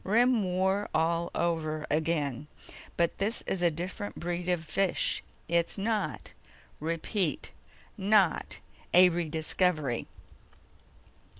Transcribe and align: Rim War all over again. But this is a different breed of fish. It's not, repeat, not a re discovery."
Rim 0.03 0.41
War 0.43 0.89
all 0.95 1.29
over 1.35 1.85
again. 1.91 2.47
But 2.97 3.19
this 3.19 3.43
is 3.43 3.61
a 3.61 3.69
different 3.69 4.15
breed 4.19 4.49
of 4.49 4.65
fish. 4.65 5.21
It's 5.47 5.77
not, 5.77 6.33
repeat, 6.79 7.51
not 7.99 8.61
a 8.95 9.09
re 9.09 9.29
discovery." 9.29 10.07